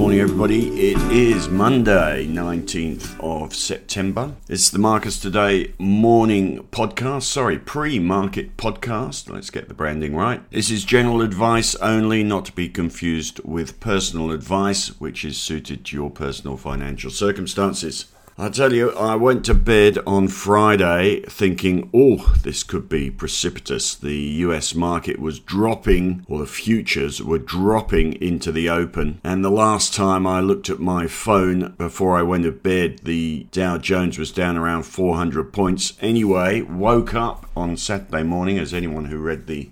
morning, 0.00 0.20
everybody. 0.20 0.92
It 0.92 0.96
is 1.12 1.50
Monday, 1.50 2.26
19th 2.26 3.20
of 3.20 3.54
September. 3.54 4.34
It's 4.48 4.70
the 4.70 4.78
Marcus 4.78 5.20
Today 5.20 5.74
morning 5.78 6.66
podcast. 6.72 7.24
Sorry, 7.24 7.58
pre 7.58 7.98
market 7.98 8.56
podcast. 8.56 9.28
Let's 9.28 9.50
get 9.50 9.68
the 9.68 9.74
branding 9.74 10.16
right. 10.16 10.40
This 10.50 10.70
is 10.70 10.86
general 10.86 11.20
advice 11.20 11.74
only, 11.74 12.24
not 12.24 12.46
to 12.46 12.52
be 12.52 12.66
confused 12.70 13.40
with 13.44 13.78
personal 13.78 14.30
advice, 14.30 14.98
which 14.98 15.22
is 15.22 15.36
suited 15.36 15.84
to 15.84 15.96
your 15.96 16.08
personal 16.08 16.56
financial 16.56 17.10
circumstances. 17.10 18.06
I 18.40 18.48
tell 18.48 18.72
you, 18.72 18.92
I 18.92 19.16
went 19.16 19.44
to 19.44 19.54
bed 19.54 19.98
on 20.06 20.28
Friday 20.28 21.20
thinking, 21.28 21.90
oh, 21.92 22.34
this 22.42 22.62
could 22.62 22.88
be 22.88 23.10
precipitous. 23.10 23.94
The 23.94 24.16
US 24.16 24.74
market 24.74 25.18
was 25.18 25.38
dropping, 25.38 26.24
or 26.26 26.38
the 26.38 26.46
futures 26.46 27.22
were 27.22 27.36
dropping 27.36 28.14
into 28.14 28.50
the 28.50 28.70
open. 28.70 29.20
And 29.22 29.44
the 29.44 29.50
last 29.50 29.92
time 29.92 30.26
I 30.26 30.40
looked 30.40 30.70
at 30.70 30.80
my 30.80 31.06
phone 31.06 31.74
before 31.76 32.16
I 32.16 32.22
went 32.22 32.44
to 32.44 32.52
bed, 32.52 33.00
the 33.04 33.46
Dow 33.52 33.76
Jones 33.76 34.18
was 34.18 34.32
down 34.32 34.56
around 34.56 34.84
400 34.84 35.52
points. 35.52 35.92
Anyway, 36.00 36.62
woke 36.62 37.12
up 37.12 37.44
on 37.54 37.76
Saturday 37.76 38.22
morning, 38.22 38.58
as 38.58 38.72
anyone 38.72 39.04
who 39.04 39.18
read 39.18 39.48
the 39.48 39.68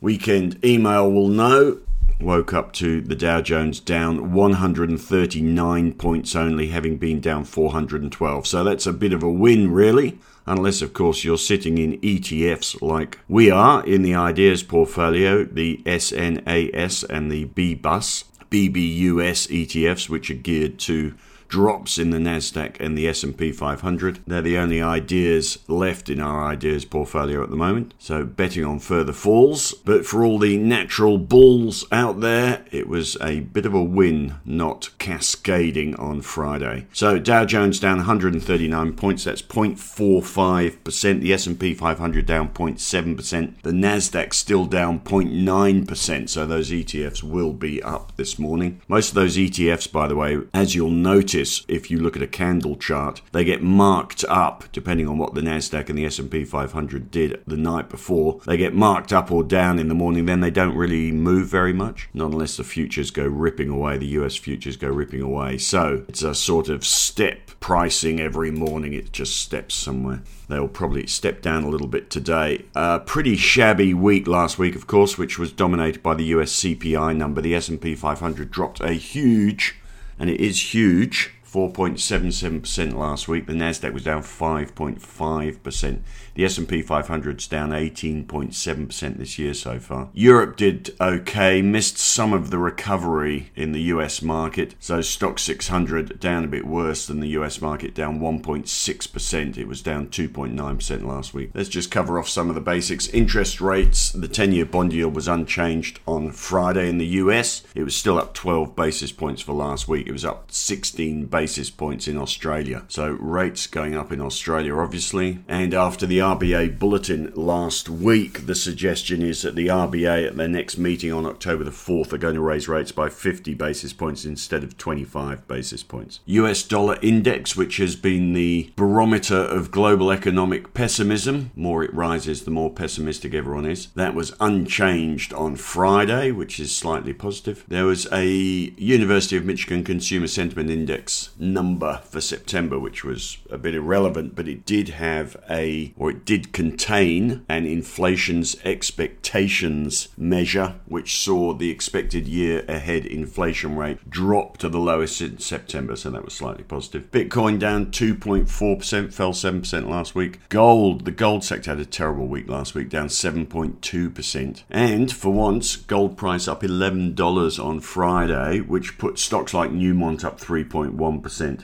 weekend 0.00 0.64
email 0.64 1.10
will 1.10 1.26
know, 1.26 1.80
woke 2.20 2.52
up 2.54 2.72
to 2.72 3.00
the 3.00 3.14
Dow 3.14 3.40
Jones 3.40 3.80
down 3.80 4.32
139 4.32 5.92
points 5.94 6.36
only, 6.36 6.68
having 6.68 6.96
been 6.96 7.20
down 7.20 7.44
412. 7.44 8.46
So 8.46 8.64
that's 8.64 8.86
a 8.86 8.92
bit 8.92 9.12
of 9.12 9.22
a 9.22 9.30
win, 9.30 9.70
really. 9.70 10.18
Unless, 10.46 10.80
of 10.80 10.92
course, 10.92 11.24
you're 11.24 11.38
sitting 11.38 11.78
in 11.78 12.00
ETFs 12.00 12.80
like 12.80 13.18
we 13.28 13.50
are 13.50 13.84
in 13.84 14.02
the 14.02 14.14
ideas 14.14 14.62
portfolio, 14.62 15.44
the 15.44 15.82
SNAS 15.84 17.02
and 17.04 17.30
the 17.32 17.46
BBUS, 17.46 18.24
BBUS 18.50 19.48
ETFs, 19.48 20.08
which 20.08 20.30
are 20.30 20.34
geared 20.34 20.78
to 20.80 21.14
drops 21.48 21.98
in 21.98 22.10
the 22.10 22.18
Nasdaq 22.18 22.80
and 22.80 22.96
the 22.96 23.08
S&P 23.08 23.52
500. 23.52 24.20
They're 24.26 24.42
the 24.42 24.58
only 24.58 24.82
ideas 24.82 25.58
left 25.68 26.08
in 26.08 26.20
our 26.20 26.44
ideas 26.44 26.84
portfolio 26.84 27.42
at 27.42 27.50
the 27.50 27.56
moment. 27.56 27.94
So 27.98 28.24
betting 28.24 28.64
on 28.64 28.78
further 28.78 29.12
falls, 29.12 29.72
but 29.84 30.06
for 30.06 30.24
all 30.24 30.38
the 30.38 30.56
natural 30.56 31.18
bulls 31.18 31.84
out 31.92 32.20
there, 32.20 32.64
it 32.70 32.88
was 32.88 33.16
a 33.20 33.40
bit 33.40 33.66
of 33.66 33.74
a 33.74 33.82
win 33.82 34.36
not 34.44 34.90
cascading 34.98 35.94
on 35.96 36.20
Friday. 36.22 36.86
So 36.92 37.18
Dow 37.18 37.44
Jones 37.44 37.78
down 37.80 37.98
139 37.98 38.92
points, 38.94 39.24
that's 39.24 39.42
0.45%, 39.42 41.20
the 41.20 41.32
S&P 41.32 41.74
500 41.74 42.26
down 42.26 42.48
0.7%, 42.50 43.62
the 43.62 43.70
Nasdaq 43.72 44.34
still 44.34 44.64
down 44.66 45.00
0.9%, 45.00 46.28
so 46.28 46.46
those 46.46 46.70
ETFs 46.70 47.22
will 47.22 47.52
be 47.52 47.82
up 47.82 48.16
this 48.16 48.38
morning. 48.38 48.80
Most 48.88 49.10
of 49.10 49.14
those 49.14 49.36
ETFs 49.36 49.90
by 49.90 50.06
the 50.08 50.16
way, 50.16 50.38
as 50.52 50.74
you'll 50.74 50.90
notice 50.90 51.35
notice 51.36 51.64
if 51.68 51.90
you 51.90 51.98
look 51.98 52.16
at 52.16 52.22
a 52.22 52.26
candle 52.26 52.76
chart, 52.76 53.20
they 53.32 53.44
get 53.44 53.62
marked 53.62 54.24
up 54.28 54.64
depending 54.72 55.06
on 55.06 55.18
what 55.18 55.34
the 55.34 55.42
Nasdaq 55.42 55.90
and 55.90 55.98
the 55.98 56.06
S&P 56.06 56.44
500 56.44 57.10
did 57.10 57.42
the 57.46 57.58
night 57.58 57.90
before. 57.90 58.40
They 58.46 58.56
get 58.56 58.74
marked 58.74 59.12
up 59.12 59.30
or 59.30 59.44
down 59.44 59.78
in 59.78 59.88
the 59.88 59.94
morning, 59.94 60.24
then 60.24 60.40
they 60.40 60.50
don't 60.50 60.74
really 60.74 61.12
move 61.12 61.48
very 61.48 61.74
much, 61.74 62.08
not 62.14 62.32
unless 62.32 62.56
the 62.56 62.64
futures 62.64 63.10
go 63.10 63.26
ripping 63.26 63.68
away, 63.68 63.98
the 63.98 64.18
US 64.18 64.36
futures 64.36 64.76
go 64.76 64.88
ripping 64.88 65.20
away. 65.20 65.58
So, 65.58 66.04
it's 66.08 66.22
a 66.22 66.34
sort 66.34 66.68
of 66.68 66.86
step 66.86 67.50
pricing 67.60 68.18
every 68.18 68.50
morning, 68.50 68.94
it 68.94 69.12
just 69.12 69.36
steps 69.36 69.74
somewhere. 69.74 70.22
They'll 70.48 70.68
probably 70.68 71.06
step 71.06 71.42
down 71.42 71.64
a 71.64 71.68
little 71.68 71.88
bit 71.88 72.08
today. 72.08 72.64
A 72.74 73.00
pretty 73.00 73.36
shabby 73.36 73.92
week 73.92 74.26
last 74.26 74.58
week, 74.58 74.74
of 74.74 74.86
course, 74.86 75.18
which 75.18 75.38
was 75.38 75.52
dominated 75.52 76.02
by 76.02 76.14
the 76.14 76.24
US 76.36 76.52
CPI 76.52 77.16
number. 77.16 77.40
The 77.40 77.54
S&P 77.54 77.94
500 77.94 78.50
dropped 78.50 78.80
a 78.80 78.92
huge 78.92 79.76
and 80.18 80.30
it 80.30 80.40
is 80.40 80.74
huge. 80.74 81.32
4.77% 81.50 82.94
last 82.94 83.28
week. 83.28 83.46
The 83.46 83.54
Nasdaq 83.54 83.92
was 83.94 84.04
down 84.04 84.22
5.5%. 84.22 86.00
The 86.34 86.44
S&P 86.44 86.82
500 86.82 87.40
is 87.40 87.46
down 87.46 87.70
18.7% 87.70 89.16
this 89.16 89.38
year 89.38 89.54
so 89.54 89.78
far. 89.78 90.10
Europe 90.12 90.56
did 90.56 90.94
okay, 91.00 91.62
missed 91.62 91.96
some 91.96 92.34
of 92.34 92.50
the 92.50 92.58
recovery 92.58 93.52
in 93.54 93.72
the 93.72 93.80
US 93.82 94.20
market. 94.20 94.74
So 94.80 94.98
Stoxx 94.98 95.38
600 95.40 96.20
down 96.20 96.44
a 96.44 96.48
bit 96.48 96.66
worse 96.66 97.06
than 97.06 97.20
the 97.20 97.28
US 97.28 97.62
market, 97.62 97.94
down 97.94 98.20
1.6%. 98.20 99.56
It 99.56 99.66
was 99.66 99.80
down 99.80 100.08
2.9% 100.08 101.06
last 101.06 101.32
week. 101.32 101.52
Let's 101.54 101.70
just 101.70 101.90
cover 101.90 102.18
off 102.18 102.28
some 102.28 102.50
of 102.50 102.54
the 102.54 102.60
basics. 102.60 103.08
Interest 103.08 103.62
rates, 103.62 104.10
the 104.10 104.28
10-year 104.28 104.66
bond 104.66 104.92
yield 104.92 105.14
was 105.14 105.28
unchanged 105.28 106.00
on 106.06 106.32
Friday 106.32 106.90
in 106.90 106.98
the 106.98 107.06
US. 107.06 107.62
It 107.74 107.84
was 107.84 107.96
still 107.96 108.18
up 108.18 108.34
12 108.34 108.76
basis 108.76 109.10
points 109.10 109.40
for 109.40 109.54
last 109.54 109.88
week. 109.88 110.06
It 110.06 110.12
was 110.12 110.24
up 110.24 110.50
16 110.52 111.26
basis 111.26 111.45
points 111.76 112.08
in 112.08 112.18
Australia. 112.18 112.84
So 112.88 113.10
rates 113.20 113.66
going 113.66 113.94
up 113.94 114.12
in 114.12 114.20
Australia 114.20 114.74
obviously. 114.76 115.38
And 115.48 115.74
after 115.74 116.06
the 116.06 116.18
RBA 116.18 116.78
bulletin 116.78 117.32
last 117.34 117.88
week, 117.88 118.46
the 118.46 118.54
suggestion 118.54 119.22
is 119.22 119.42
that 119.42 119.54
the 119.54 119.68
RBA 119.68 120.26
at 120.26 120.36
their 120.36 120.48
next 120.48 120.78
meeting 120.78 121.12
on 121.12 121.26
October 121.26 121.64
the 121.64 121.70
4th 121.70 122.12
are 122.12 122.18
going 122.18 122.34
to 122.34 122.40
raise 122.40 122.68
rates 122.68 122.92
by 122.92 123.08
50 123.08 123.54
basis 123.54 123.92
points 123.92 124.24
instead 124.24 124.64
of 124.64 124.76
25 124.76 125.46
basis 125.48 125.82
points. 125.82 126.20
US 126.26 126.62
dollar 126.62 126.98
index, 127.02 127.56
which 127.56 127.76
has 127.76 127.96
been 127.96 128.32
the 128.32 128.72
barometer 128.76 129.36
of 129.36 129.70
global 129.70 130.10
economic 130.10 130.74
pessimism, 130.74 131.50
more 131.54 131.84
it 131.84 131.94
rises, 131.94 132.44
the 132.44 132.50
more 132.50 132.70
pessimistic 132.70 133.34
everyone 133.34 133.66
is. 133.66 133.88
That 133.94 134.14
was 134.14 134.34
unchanged 134.40 135.32
on 135.32 135.56
Friday, 135.56 136.30
which 136.30 136.58
is 136.58 136.74
slightly 136.74 137.12
positive. 137.12 137.64
There 137.68 137.84
was 137.84 138.06
a 138.12 138.26
University 138.26 139.36
of 139.36 139.44
Michigan 139.44 139.84
Consumer 139.84 140.26
Sentiment 140.26 140.70
Index 140.70 141.25
number 141.38 142.00
for 142.04 142.20
September, 142.20 142.78
which 142.78 143.04
was 143.04 143.38
a 143.50 143.58
bit 143.58 143.74
irrelevant, 143.74 144.34
but 144.34 144.48
it 144.48 144.64
did 144.64 144.90
have 144.90 145.36
a, 145.50 145.92
or 145.96 146.10
it 146.10 146.24
did 146.24 146.52
contain 146.52 147.44
an 147.48 147.66
inflation's 147.66 148.56
expectations 148.64 150.08
measure, 150.16 150.76
which 150.86 151.18
saw 151.18 151.52
the 151.52 151.70
expected 151.70 152.26
year 152.26 152.64
ahead 152.68 153.06
inflation 153.06 153.76
rate 153.76 154.08
drop 154.10 154.56
to 154.58 154.68
the 154.68 154.78
lowest 154.78 155.16
since 155.16 155.46
September, 155.46 155.96
so 155.96 156.10
that 156.10 156.24
was 156.24 156.34
slightly 156.34 156.64
positive. 156.64 157.10
Bitcoin 157.10 157.58
down 157.58 157.86
2.4%, 157.86 159.12
fell 159.12 159.32
7% 159.32 159.88
last 159.88 160.14
week. 160.14 160.40
Gold, 160.48 161.04
the 161.04 161.10
gold 161.10 161.44
sector 161.44 161.70
had 161.70 161.80
a 161.80 161.86
terrible 161.86 162.26
week 162.26 162.48
last 162.48 162.74
week, 162.74 162.88
down 162.88 163.08
7.2%. 163.08 164.62
And 164.70 165.12
for 165.12 165.32
once, 165.32 165.76
gold 165.76 166.16
price 166.16 166.48
up 166.48 166.62
$11 166.62 167.64
on 167.64 167.80
Friday, 167.80 168.60
which 168.60 168.98
put 168.98 169.18
stocks 169.18 169.54
like 169.54 169.70
Newmont 169.70 170.24
up 170.24 170.40
3.1% 170.40 171.15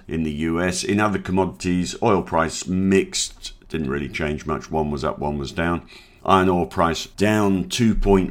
in 0.09 0.23
the 0.23 0.33
US. 0.33 0.85
In 0.85 1.01
other 1.01 1.19
commodities, 1.19 1.97
oil 2.03 2.23
price 2.23 2.67
mixed 2.67 3.53
didn't 3.69 3.91
really 3.91 4.09
change 4.09 4.47
much. 4.47 4.71
One 4.71 4.91
was 4.91 5.05
up, 5.05 5.19
one 5.19 5.39
was 5.39 5.53
down. 5.53 5.89
Iron 6.25 6.49
ore 6.49 6.67
price 6.67 7.07
down 7.07 7.65
2.1%. 7.65 8.31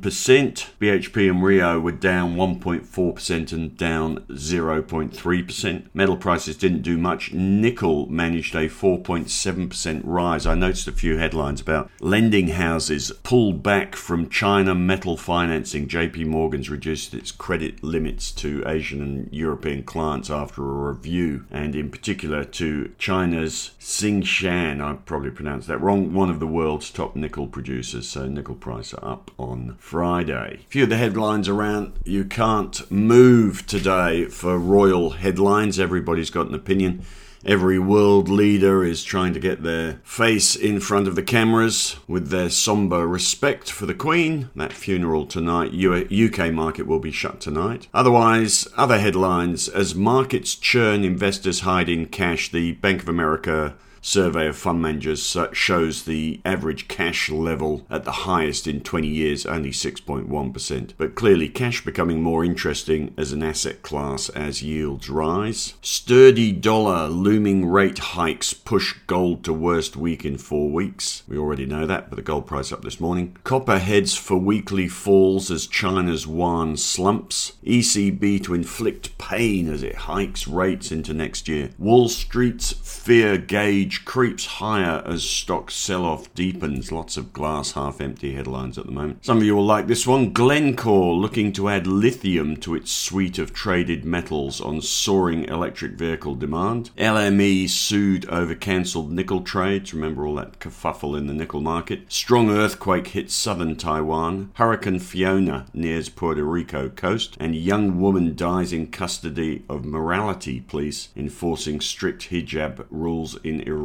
BHP 0.00 1.30
and 1.30 1.42
Rio 1.42 1.80
were 1.80 1.90
down 1.90 2.36
1.4% 2.36 3.52
and 3.52 3.76
down 3.76 4.18
0.3%. 4.30 5.86
Metal 5.92 6.16
prices 6.16 6.56
didn't 6.56 6.82
do 6.82 6.96
much. 6.96 7.32
Nickel 7.32 8.06
managed 8.06 8.54
a 8.54 8.68
4.7% 8.68 10.02
rise. 10.04 10.46
I 10.46 10.54
noticed 10.54 10.86
a 10.86 10.92
few 10.92 11.16
headlines 11.16 11.60
about 11.60 11.90
lending 12.00 12.48
houses 12.48 13.10
pulled 13.24 13.60
back 13.60 13.96
from 13.96 14.28
China 14.28 14.76
metal 14.76 15.16
financing. 15.16 15.88
JP 15.88 16.26
Morgan's 16.26 16.70
reduced 16.70 17.12
its 17.12 17.32
credit 17.32 17.82
limits 17.82 18.30
to 18.32 18.62
Asian 18.66 19.02
and 19.02 19.28
European 19.32 19.82
clients 19.82 20.30
after 20.30 20.62
a 20.62 20.92
review, 20.92 21.44
and 21.50 21.74
in 21.74 21.90
particular 21.90 22.44
to 22.44 22.92
China's 22.98 23.72
Tsingshan. 23.80 24.80
I 24.80 24.94
probably 25.04 25.30
pronounced 25.30 25.66
that 25.66 25.80
wrong. 25.80 26.12
One 26.14 26.30
of 26.30 26.38
the 26.38 26.46
world's 26.46 26.90
top 26.90 27.16
nickel 27.16 27.31
nickel 27.32 27.46
producers, 27.46 28.06
so 28.06 28.28
nickel 28.28 28.54
price 28.54 28.92
are 28.92 29.12
up 29.12 29.30
on 29.38 29.74
Friday. 29.78 30.60
A 30.60 30.68
few 30.68 30.82
of 30.82 30.90
the 30.90 30.98
headlines 30.98 31.48
around 31.48 31.98
you 32.04 32.26
can't 32.26 32.90
move 32.90 33.66
today 33.66 34.26
for 34.26 34.58
royal 34.58 35.12
headlines. 35.12 35.80
Everybody's 35.80 36.28
got 36.28 36.48
an 36.48 36.54
opinion. 36.54 37.06
Every 37.42 37.78
world 37.78 38.28
leader 38.28 38.84
is 38.84 39.02
trying 39.02 39.32
to 39.32 39.40
get 39.40 39.62
their 39.62 40.02
face 40.04 40.54
in 40.54 40.78
front 40.78 41.08
of 41.08 41.14
the 41.14 41.22
cameras 41.22 41.96
with 42.06 42.28
their 42.28 42.50
somber 42.50 43.08
respect 43.08 43.70
for 43.70 43.86
the 43.86 43.94
Queen. 43.94 44.50
That 44.54 44.74
funeral 44.74 45.24
tonight, 45.24 45.72
UK 45.72 46.52
market 46.52 46.86
will 46.86 47.00
be 47.00 47.12
shut 47.12 47.40
tonight. 47.40 47.88
Otherwise, 47.94 48.68
other 48.76 48.98
headlines 48.98 49.68
as 49.68 49.94
markets 49.94 50.54
churn, 50.54 51.02
investors 51.02 51.60
hide 51.60 51.88
in 51.88 52.08
cash. 52.08 52.50
The 52.50 52.72
Bank 52.72 53.00
of 53.00 53.08
America 53.08 53.74
survey 54.02 54.48
of 54.48 54.56
fund 54.56 54.82
managers 54.82 55.36
shows 55.52 56.04
the 56.04 56.40
average 56.44 56.88
cash 56.88 57.30
level 57.30 57.86
at 57.88 58.04
the 58.04 58.12
highest 58.12 58.66
in 58.66 58.80
20 58.80 59.06
years, 59.06 59.46
only 59.46 59.70
6.1%. 59.70 60.92
But 60.98 61.14
clearly, 61.14 61.48
cash 61.48 61.84
becoming 61.84 62.20
more 62.20 62.44
interesting 62.44 63.14
as 63.16 63.32
an 63.32 63.42
asset 63.42 63.82
class 63.82 64.28
as 64.30 64.62
yields 64.62 65.08
rise. 65.08 65.74
Sturdy 65.80 66.52
dollar 66.52 67.08
looming 67.08 67.66
rate 67.66 67.98
hikes 67.98 68.52
push 68.52 68.94
gold 69.06 69.44
to 69.44 69.52
worst 69.52 69.96
week 69.96 70.24
in 70.24 70.36
four 70.36 70.70
weeks. 70.70 71.22
We 71.28 71.38
already 71.38 71.66
know 71.66 71.86
that, 71.86 72.10
but 72.10 72.16
the 72.16 72.22
gold 72.22 72.46
price 72.46 72.72
up 72.72 72.82
this 72.82 73.00
morning. 73.00 73.36
Copper 73.44 73.78
heads 73.78 74.16
for 74.16 74.36
weekly 74.36 74.88
falls 74.88 75.50
as 75.50 75.66
China's 75.66 76.26
yuan 76.26 76.76
slumps. 76.76 77.52
ECB 77.64 78.42
to 78.42 78.54
inflict 78.54 79.16
pain 79.18 79.68
as 79.68 79.82
it 79.82 79.94
hikes 79.94 80.48
rates 80.48 80.90
into 80.90 81.14
next 81.14 81.46
year. 81.46 81.70
Wall 81.78 82.08
Street's 82.08 82.72
fear 82.72 83.38
gauge 83.38 83.91
creeps 83.98 84.46
higher 84.46 85.02
as 85.06 85.22
stock 85.22 85.70
sell 85.70 86.04
off 86.04 86.32
deepens. 86.34 86.90
Lots 86.90 87.16
of 87.16 87.32
glass 87.32 87.72
half 87.72 88.00
empty 88.00 88.34
headlines 88.34 88.78
at 88.78 88.86
the 88.86 88.92
moment. 88.92 89.24
Some 89.24 89.38
of 89.38 89.44
you 89.44 89.54
will 89.54 89.64
like 89.64 89.86
this 89.86 90.06
one. 90.06 90.32
Glencore 90.32 91.14
looking 91.14 91.52
to 91.52 91.68
add 91.68 91.86
lithium 91.86 92.56
to 92.58 92.74
its 92.74 92.90
suite 92.90 93.38
of 93.38 93.52
traded 93.52 94.04
metals 94.04 94.60
on 94.60 94.80
soaring 94.80 95.44
electric 95.44 95.92
vehicle 95.92 96.34
demand. 96.34 96.90
LME 96.96 97.68
sued 97.68 98.28
over 98.28 98.54
cancelled 98.54 99.12
nickel 99.12 99.42
trades. 99.42 99.92
Remember 99.92 100.26
all 100.26 100.36
that 100.36 100.58
kerfuffle 100.58 101.16
in 101.16 101.26
the 101.26 101.34
nickel 101.34 101.60
market. 101.60 102.10
Strong 102.12 102.50
earthquake 102.50 103.08
hits 103.08 103.34
southern 103.34 103.76
Taiwan. 103.76 104.50
Hurricane 104.54 104.98
Fiona 104.98 105.66
nears 105.74 106.08
Puerto 106.08 106.44
Rico 106.44 106.88
coast. 106.88 107.36
And 107.38 107.54
young 107.54 108.00
woman 108.00 108.34
dies 108.34 108.72
in 108.72 108.88
custody 108.88 109.64
of 109.68 109.84
morality 109.84 110.60
police 110.60 111.08
enforcing 111.16 111.80
strict 111.80 112.30
hijab 112.30 112.86
rules 112.90 113.36
in 113.42 113.60
Iran. 113.60 113.81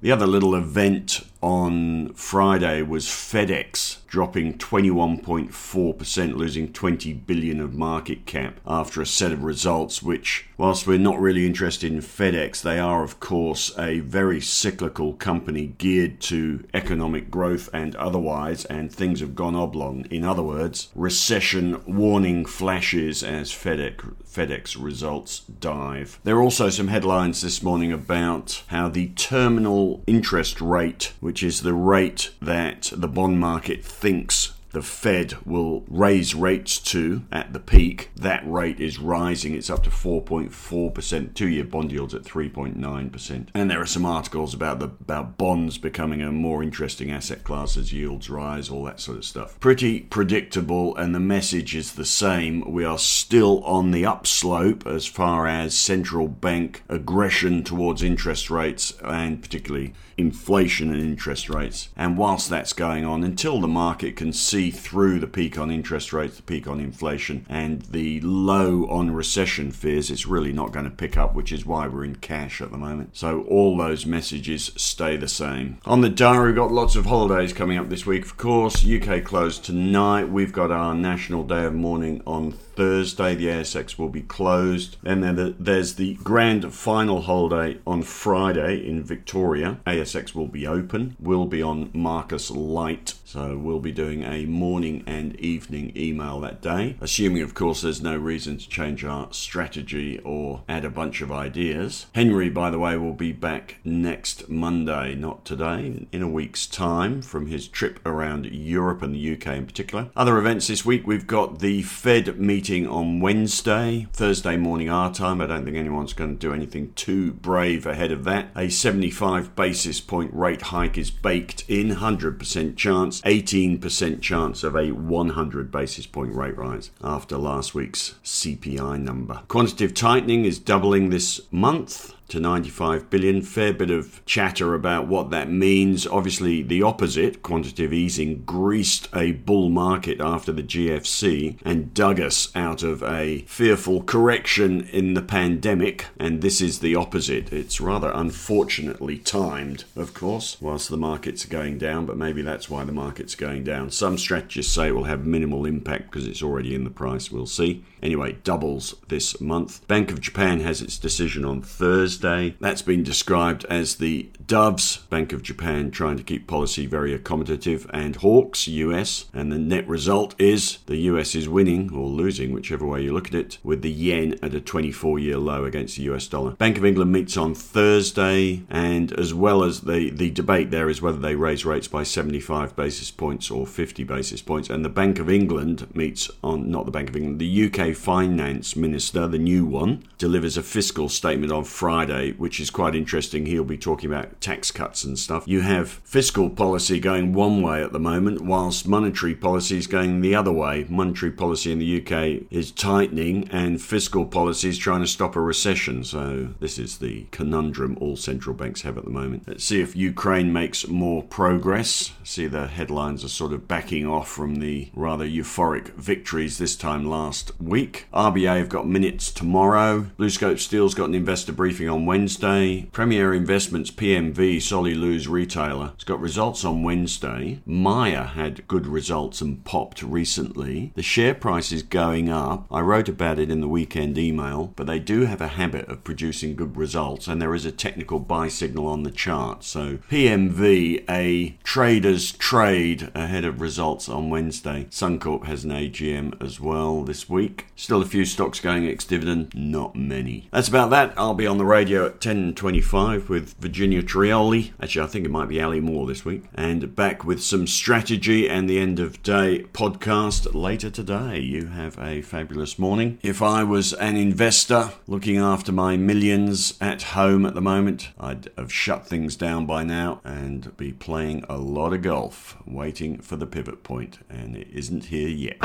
The 0.00 0.12
other 0.12 0.26
little 0.26 0.54
event 0.54 1.20
on 1.42 2.12
Friday 2.14 2.82
was 2.82 3.06
FedEx 3.06 3.98
dropping 4.16 4.56
21.4%, 4.56 6.36
losing 6.36 6.72
20 6.72 7.12
billion 7.12 7.60
of 7.60 7.74
market 7.74 8.24
cap 8.24 8.58
after 8.66 9.02
a 9.02 9.06
set 9.06 9.30
of 9.30 9.44
results 9.44 10.02
which 10.02 10.46
whilst 10.56 10.86
we're 10.86 10.98
not 10.98 11.20
really 11.20 11.44
interested 11.44 11.92
in 11.92 11.98
FedEx, 11.98 12.62
they 12.62 12.78
are 12.78 13.04
of 13.04 13.20
course 13.20 13.78
a 13.78 14.00
very 14.00 14.40
cyclical 14.40 15.12
company 15.12 15.66
geared 15.76 16.18
to 16.18 16.64
economic 16.72 17.30
growth 17.30 17.68
and 17.74 17.94
otherwise 17.96 18.64
and 18.64 18.90
things 18.90 19.20
have 19.20 19.34
gone 19.34 19.54
oblong. 19.54 20.06
In 20.10 20.24
other 20.24 20.42
words, 20.42 20.88
recession 20.94 21.82
warning 21.86 22.46
flashes 22.46 23.22
as 23.22 23.50
FedEx 23.50 24.14
FedEx 24.36 24.76
results 24.78 25.40
dive. 25.40 26.20
There 26.24 26.36
are 26.36 26.42
also 26.42 26.68
some 26.68 26.88
headlines 26.88 27.40
this 27.40 27.62
morning 27.62 27.90
about 27.90 28.62
how 28.66 28.88
the 28.88 29.08
terminal 29.08 30.02
interest 30.06 30.60
rate, 30.60 31.14
which 31.20 31.42
is 31.42 31.62
the 31.62 31.72
rate 31.72 32.32
that 32.42 32.92
the 32.94 33.08
bond 33.08 33.40
market 33.40 33.82
thinks 34.06 34.52
the 34.70 34.82
Fed 34.82 35.34
will 35.44 35.82
raise 35.88 36.32
rates 36.32 36.78
to 36.78 37.24
at 37.32 37.52
the 37.52 37.58
peak. 37.58 38.10
That 38.14 38.44
rate 38.46 38.78
is 38.78 39.00
rising. 39.00 39.54
It's 39.54 39.70
up 39.70 39.82
to 39.82 39.90
4.4%. 39.90 41.34
Two 41.34 41.48
year 41.48 41.64
bond 41.64 41.90
yields 41.90 42.14
at 42.14 42.22
3.9%. 42.22 43.48
And 43.52 43.68
there 43.68 43.80
are 43.80 43.86
some 43.86 44.04
articles 44.04 44.54
about 44.54 44.78
the 44.78 44.86
about 44.86 45.36
bonds 45.36 45.78
becoming 45.78 46.22
a 46.22 46.30
more 46.30 46.62
interesting 46.62 47.10
asset 47.10 47.42
class 47.42 47.76
as 47.76 47.92
yields 47.92 48.30
rise, 48.30 48.68
all 48.68 48.84
that 48.84 49.00
sort 49.00 49.16
of 49.18 49.24
stuff. 49.24 49.58
Pretty 49.58 50.00
predictable, 50.00 50.94
and 50.94 51.12
the 51.12 51.20
message 51.20 51.74
is 51.74 51.94
the 51.94 52.04
same. 52.04 52.60
We 52.70 52.84
are 52.84 52.98
still 52.98 53.64
on 53.64 53.90
the 53.90 54.04
upslope 54.04 54.86
as 54.86 55.06
far 55.06 55.48
as 55.48 55.76
central 55.76 56.28
bank 56.28 56.84
aggression 56.88 57.64
towards 57.64 58.04
interest 58.04 58.50
rates 58.50 58.92
and 59.02 59.42
particularly 59.42 59.94
inflation 60.18 60.92
and 60.92 61.02
interest 61.02 61.50
rates. 61.50 61.88
And 61.96 62.16
whilst 62.16 62.48
that's 62.48 62.72
going 62.72 63.04
on, 63.04 63.22
until 63.22 63.60
the 63.60 63.68
market 63.68 64.16
can 64.16 64.32
see 64.32 64.70
through 64.70 65.20
the 65.20 65.26
peak 65.26 65.58
on 65.58 65.70
interest 65.70 66.12
rates, 66.12 66.36
the 66.36 66.42
peak 66.42 66.66
on 66.66 66.80
inflation, 66.80 67.44
and 67.48 67.82
the 67.82 68.20
low 68.20 68.86
on 68.88 69.10
recession 69.10 69.70
fears, 69.70 70.10
it's 70.10 70.26
really 70.26 70.52
not 70.52 70.72
going 70.72 70.84
to 70.84 70.90
pick 70.90 71.16
up, 71.16 71.34
which 71.34 71.52
is 71.52 71.66
why 71.66 71.86
we're 71.86 72.04
in 72.04 72.16
cash 72.16 72.60
at 72.60 72.70
the 72.70 72.78
moment. 72.78 73.16
So 73.16 73.42
all 73.42 73.76
those 73.76 74.06
messages 74.06 74.72
stay 74.76 75.16
the 75.16 75.28
same. 75.28 75.78
On 75.84 76.00
the 76.00 76.08
diary, 76.08 76.46
we've 76.46 76.56
got 76.56 76.72
lots 76.72 76.96
of 76.96 77.06
holidays 77.06 77.52
coming 77.52 77.78
up 77.78 77.88
this 77.88 78.06
week, 78.06 78.24
of 78.24 78.36
course. 78.36 78.86
UK 78.86 79.22
closed 79.24 79.64
tonight. 79.64 80.30
We've 80.30 80.52
got 80.52 80.70
our 80.70 80.94
National 80.94 81.44
Day 81.44 81.64
of 81.64 81.74
Mourning 81.74 82.22
on 82.26 82.52
Thursday. 82.76 83.34
The 83.34 83.46
ASX 83.46 83.98
will 83.98 84.08
be 84.08 84.22
closed. 84.22 84.96
And 85.04 85.22
then 85.22 85.56
there's 85.58 85.94
the 85.94 86.14
grand 86.16 86.72
final 86.74 87.22
holiday 87.22 87.78
on 87.86 88.02
Friday 88.02 88.86
in 88.86 89.02
Victoria. 89.02 89.78
ASX 89.86 90.34
will 90.34 90.46
be 90.46 90.66
open. 90.66 91.16
We'll 91.18 91.46
be 91.46 91.62
on 91.62 91.90
Marcus 91.92 92.50
Light. 92.50 93.14
So 93.24 93.58
we'll 93.58 93.80
be 93.80 93.92
doing 93.92 94.22
a 94.22 94.46
morning 94.46 95.02
and 95.06 95.34
evening 95.40 95.92
email 95.96 96.38
that 96.40 96.62
day. 96.62 96.96
Assuming, 97.00 97.42
of 97.42 97.54
course, 97.54 97.80
there's 97.80 98.02
no 98.02 98.16
reason 98.16 98.58
to 98.58 98.68
change 98.68 99.04
our 99.04 99.32
strategy 99.32 100.18
or 100.20 100.62
add 100.68 100.84
a 100.84 100.90
bunch 100.90 101.20
of 101.22 101.32
ideas. 101.32 102.06
Henry, 102.14 102.48
by 102.50 102.70
the 102.70 102.78
way, 102.78 102.96
will 102.96 103.12
be 103.12 103.32
back 103.32 103.76
next 103.84 104.48
Monday, 104.48 105.14
not 105.14 105.44
today, 105.44 106.06
in 106.12 106.22
a 106.22 106.28
week's 106.28 106.66
time 106.66 107.22
from 107.22 107.46
his 107.46 107.66
trip 107.66 107.98
around 108.06 108.46
Europe 108.46 109.02
and 109.02 109.14
the 109.14 109.32
UK 109.34 109.46
in 109.48 109.66
particular. 109.66 110.10
Other 110.14 110.38
events 110.38 110.68
this 110.68 110.84
week, 110.84 111.06
we've 111.06 111.26
got 111.26 111.58
the 111.58 111.82
Fed 111.82 112.38
meeting 112.38 112.65
meeting 112.66 112.88
on 112.88 113.20
Wednesday, 113.20 114.08
Thursday 114.12 114.56
morning 114.56 114.88
our 114.88 115.14
time. 115.14 115.40
I 115.40 115.46
don't 115.46 115.64
think 115.64 115.76
anyone's 115.76 116.12
going 116.12 116.36
to 116.36 116.48
do 116.48 116.52
anything 116.52 116.92
too 116.94 117.32
brave 117.34 117.86
ahead 117.86 118.10
of 118.10 118.24
that. 118.24 118.48
A 118.56 118.68
75 118.70 119.54
basis 119.54 120.00
point 120.00 120.34
rate 120.34 120.62
hike 120.62 120.98
is 120.98 121.12
baked 121.12 121.64
in, 121.68 121.90
100% 121.90 122.76
chance, 122.76 123.20
18% 123.20 124.20
chance 124.20 124.64
of 124.64 124.74
a 124.74 124.90
100 124.90 125.70
basis 125.70 126.08
point 126.08 126.34
rate 126.34 126.58
rise 126.58 126.90
after 127.04 127.38
last 127.38 127.72
week's 127.72 128.16
CPI 128.24 129.00
number. 129.00 129.42
Quantitative 129.46 129.94
tightening 129.94 130.44
is 130.44 130.58
doubling 130.58 131.10
this 131.10 131.40
month 131.52 132.15
to 132.28 132.40
95 132.40 133.10
billion. 133.10 133.42
Fair 133.42 133.72
bit 133.72 133.90
of 133.90 134.24
chatter 134.26 134.74
about 134.74 135.06
what 135.06 135.30
that 135.30 135.50
means. 135.50 136.06
Obviously, 136.06 136.62
the 136.62 136.82
opposite, 136.82 137.42
quantitative 137.42 137.92
easing, 137.92 138.42
greased 138.44 139.08
a 139.14 139.32
bull 139.32 139.68
market 139.68 140.20
after 140.20 140.52
the 140.52 140.62
GFC 140.62 141.58
and 141.64 141.94
dug 141.94 142.20
us 142.20 142.54
out 142.54 142.82
of 142.82 143.02
a 143.02 143.38
fearful 143.42 144.02
correction 144.02 144.82
in 144.88 145.14
the 145.14 145.22
pandemic. 145.22 146.06
And 146.18 146.42
this 146.42 146.60
is 146.60 146.80
the 146.80 146.96
opposite. 146.96 147.52
It's 147.52 147.80
rather 147.80 148.10
unfortunately 148.10 149.18
timed, 149.18 149.84
of 149.94 150.14
course, 150.14 150.56
whilst 150.60 150.90
the 150.90 150.96
markets 150.96 151.44
are 151.44 151.48
going 151.48 151.78
down, 151.78 152.06
but 152.06 152.16
maybe 152.16 152.42
that's 152.42 152.68
why 152.68 152.84
the 152.84 152.92
market's 152.92 153.34
going 153.34 153.64
down. 153.64 153.90
Some 153.90 154.18
strategists 154.18 154.72
say 154.72 154.88
it 154.88 154.94
will 154.94 155.04
have 155.04 155.26
minimal 155.26 155.64
impact 155.64 156.10
because 156.10 156.26
it's 156.26 156.42
already 156.42 156.74
in 156.74 156.84
the 156.84 156.90
price. 156.90 157.30
We'll 157.30 157.46
see. 157.46 157.84
Anyway, 158.02 158.32
doubles 158.44 158.94
this 159.08 159.40
month. 159.40 159.86
Bank 159.88 160.10
of 160.10 160.20
Japan 160.20 160.60
has 160.60 160.82
its 160.82 160.98
decision 160.98 161.44
on 161.44 161.62
Thursday. 161.62 162.15
That's 162.20 162.82
been 162.82 163.02
described 163.02 163.64
as 163.66 163.96
the 163.96 164.30
Doves, 164.46 164.98
Bank 165.10 165.32
of 165.32 165.42
Japan 165.42 165.90
trying 165.90 166.16
to 166.16 166.22
keep 166.22 166.46
policy 166.46 166.86
very 166.86 167.16
accommodative, 167.16 167.88
and 167.92 168.16
Hawks, 168.16 168.68
US. 168.68 169.26
And 169.32 169.50
the 169.50 169.58
net 169.58 169.86
result 169.88 170.34
is 170.38 170.78
the 170.86 170.96
US 170.96 171.34
is 171.34 171.48
winning 171.48 171.92
or 171.92 172.06
losing, 172.06 172.52
whichever 172.52 172.86
way 172.86 173.02
you 173.02 173.12
look 173.12 173.28
at 173.28 173.34
it, 173.34 173.58
with 173.64 173.82
the 173.82 173.90
yen 173.90 174.38
at 174.42 174.54
a 174.54 174.60
24 174.60 175.18
year 175.18 175.38
low 175.38 175.64
against 175.64 175.96
the 175.96 176.04
US 176.04 176.28
dollar. 176.28 176.52
Bank 176.52 176.78
of 176.78 176.84
England 176.84 177.12
meets 177.12 177.36
on 177.36 177.54
Thursday, 177.54 178.62
and 178.70 179.12
as 179.12 179.34
well 179.34 179.64
as 179.64 179.80
the, 179.80 180.10
the 180.10 180.30
debate 180.30 180.70
there 180.70 180.88
is 180.88 181.02
whether 181.02 181.18
they 181.18 181.34
raise 181.34 181.64
rates 181.64 181.88
by 181.88 182.02
75 182.02 182.76
basis 182.76 183.10
points 183.10 183.50
or 183.50 183.66
50 183.66 184.04
basis 184.04 184.42
points. 184.42 184.70
And 184.70 184.84
the 184.84 184.88
Bank 184.88 185.18
of 185.18 185.28
England 185.28 185.94
meets 185.94 186.30
on, 186.44 186.70
not 186.70 186.84
the 186.84 186.92
Bank 186.92 187.08
of 187.08 187.16
England, 187.16 187.40
the 187.40 187.66
UK 187.66 187.96
Finance 187.96 188.76
Minister, 188.76 189.26
the 189.26 189.38
new 189.38 189.66
one, 189.66 190.04
delivers 190.18 190.56
a 190.56 190.62
fiscal 190.62 191.08
statement 191.08 191.52
on 191.52 191.64
Friday, 191.64 192.05
which 192.36 192.60
is 192.60 192.70
quite 192.70 192.94
interesting. 192.94 193.46
He'll 193.46 193.64
be 193.64 193.78
talking 193.78 194.10
about 194.10 194.40
tax 194.40 194.70
cuts 194.70 195.04
and 195.04 195.18
stuff. 195.18 195.46
You 195.46 195.60
have 195.62 195.88
fiscal 195.88 196.50
policy 196.50 197.00
going 197.00 197.32
one 197.32 197.62
way 197.62 197.82
at 197.82 197.92
the 197.92 197.98
moment, 197.98 198.42
whilst 198.42 198.86
monetary 198.86 199.34
policy 199.34 199.78
is 199.78 199.86
going 199.86 200.20
the 200.20 200.34
other 200.34 200.52
way. 200.52 200.86
Monetary 200.88 201.32
policy 201.32 201.72
in 201.72 201.78
the 201.78 202.00
UK 202.02 202.46
is 202.50 202.70
tightening, 202.70 203.48
and 203.50 203.80
fiscal 203.80 204.26
policy 204.26 204.68
is 204.68 204.78
trying 204.78 205.00
to 205.00 205.06
stop 205.06 205.36
a 205.36 205.40
recession. 205.40 206.04
So, 206.04 206.54
this 206.60 206.78
is 206.78 206.98
the 206.98 207.26
conundrum 207.30 207.96
all 208.00 208.16
central 208.16 208.54
banks 208.54 208.82
have 208.82 208.98
at 208.98 209.04
the 209.04 209.10
moment. 209.10 209.44
Let's 209.46 209.64
see 209.64 209.80
if 209.80 209.96
Ukraine 209.96 210.52
makes 210.52 210.88
more 210.88 211.22
progress. 211.22 212.12
See, 212.24 212.46
the 212.46 212.66
headlines 212.66 213.24
are 213.24 213.28
sort 213.28 213.52
of 213.52 213.68
backing 213.68 214.06
off 214.06 214.28
from 214.28 214.56
the 214.56 214.90
rather 214.94 215.26
euphoric 215.26 215.94
victories 215.94 216.58
this 216.58 216.76
time 216.76 217.08
last 217.08 217.52
week 217.60 217.86
week. 217.86 218.06
RBA 218.12 218.58
have 218.58 218.68
got 218.68 218.86
minutes 218.86 219.30
tomorrow. 219.30 220.06
BlueScope 220.18 220.58
Steel's 220.58 220.94
got 220.94 221.08
an 221.08 221.14
investor 221.14 221.52
briefing 221.52 221.88
on 221.88 221.95
Wednesday. 222.04 222.88
Premier 222.92 223.32
Investments 223.32 223.90
PMV, 223.90 224.60
Solly 224.60 224.94
Lew's 224.94 225.28
retailer, 225.28 225.92
has 225.94 226.04
got 226.04 226.20
results 226.20 226.64
on 226.64 226.82
Wednesday. 226.82 227.60
Myer 227.64 228.24
had 228.24 228.66
good 228.68 228.86
results 228.86 229.40
and 229.40 229.64
popped 229.64 230.02
recently. 230.02 230.92
The 230.96 231.02
share 231.02 231.34
price 231.34 231.72
is 231.72 231.82
going 231.82 232.28
up. 232.28 232.66
I 232.70 232.80
wrote 232.80 233.08
about 233.08 233.38
it 233.38 233.50
in 233.50 233.60
the 233.60 233.68
weekend 233.68 234.18
email, 234.18 234.72
but 234.76 234.86
they 234.86 234.98
do 234.98 235.22
have 235.22 235.40
a 235.40 235.48
habit 235.48 235.88
of 235.88 236.04
producing 236.04 236.56
good 236.56 236.76
results, 236.76 237.28
and 237.28 237.40
there 237.40 237.54
is 237.54 237.64
a 237.64 237.72
technical 237.72 238.18
buy 238.18 238.48
signal 238.48 238.86
on 238.86 239.04
the 239.04 239.10
chart. 239.10 239.64
So 239.64 239.98
PMV, 240.10 241.04
a 241.08 241.56
trader's 241.62 242.32
trade 242.32 243.10
ahead 243.14 243.44
of 243.44 243.60
results 243.60 244.08
on 244.08 244.28
Wednesday. 244.28 244.86
Suncorp 244.90 245.46
has 245.46 245.64
an 245.64 245.70
AGM 245.70 246.42
as 246.42 246.60
well 246.60 247.02
this 247.02 247.28
week. 247.28 247.66
Still 247.76 248.02
a 248.02 248.06
few 248.06 248.24
stocks 248.24 248.58
going 248.58 248.86
ex-dividend, 248.86 249.54
not 249.54 249.94
many. 249.94 250.48
That's 250.52 250.68
about 250.68 250.90
that. 250.90 251.14
I'll 251.16 251.34
be 251.34 251.46
on 251.46 251.58
the 251.58 251.64
radio 251.86 252.06
at 252.06 252.18
10.25 252.18 253.28
with 253.28 253.54
Virginia 253.60 254.02
Trioli. 254.02 254.72
Actually, 254.82 255.04
I 255.04 255.06
think 255.06 255.24
it 255.24 255.30
might 255.30 255.48
be 255.48 255.62
Ali 255.62 255.78
Moore 255.78 256.04
this 256.04 256.24
week. 256.24 256.42
And 256.52 256.96
back 256.96 257.22
with 257.22 257.40
some 257.40 257.68
strategy 257.68 258.48
and 258.48 258.68
the 258.68 258.80
end 258.80 258.98
of 258.98 259.22
day 259.22 259.66
podcast 259.72 260.52
later 260.52 260.90
today. 260.90 261.38
You 261.38 261.66
have 261.66 261.96
a 262.00 262.22
fabulous 262.22 262.76
morning. 262.76 263.20
If 263.22 263.40
I 263.40 263.62
was 263.62 263.92
an 263.92 264.16
investor 264.16 264.94
looking 265.06 265.36
after 265.36 265.70
my 265.70 265.96
millions 265.96 266.76
at 266.80 267.02
home 267.02 267.46
at 267.46 267.54
the 267.54 267.60
moment, 267.60 268.08
I'd 268.18 268.50
have 268.58 268.72
shut 268.72 269.06
things 269.06 269.36
down 269.36 269.64
by 269.64 269.84
now 269.84 270.20
and 270.24 270.76
be 270.76 270.90
playing 270.90 271.44
a 271.48 271.56
lot 271.56 271.92
of 271.92 272.02
golf, 272.02 272.56
waiting 272.66 273.20
for 273.20 273.36
the 273.36 273.46
pivot 273.46 273.84
point, 273.84 274.18
and 274.28 274.56
it 274.56 274.66
isn't 274.72 275.04
here 275.04 275.28
yet. 275.28 275.58